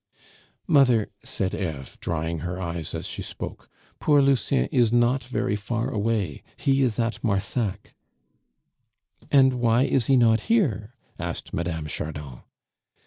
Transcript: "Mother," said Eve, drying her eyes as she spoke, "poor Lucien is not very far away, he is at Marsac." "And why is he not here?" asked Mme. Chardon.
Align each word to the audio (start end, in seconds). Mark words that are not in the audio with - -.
"Mother," 0.65 1.11
said 1.23 1.53
Eve, 1.53 1.95
drying 1.99 2.39
her 2.39 2.59
eyes 2.59 2.95
as 2.95 3.05
she 3.07 3.21
spoke, 3.21 3.69
"poor 3.99 4.19
Lucien 4.19 4.65
is 4.71 4.91
not 4.91 5.23
very 5.23 5.55
far 5.55 5.91
away, 5.91 6.41
he 6.57 6.81
is 6.81 6.97
at 6.97 7.23
Marsac." 7.23 7.93
"And 9.31 9.53
why 9.59 9.83
is 9.83 10.07
he 10.07 10.17
not 10.17 10.39
here?" 10.49 10.95
asked 11.19 11.53
Mme. 11.53 11.85
Chardon. 11.85 12.39